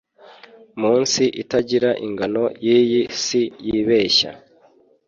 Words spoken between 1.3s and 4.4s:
itagira ingano yiyi si yibeshya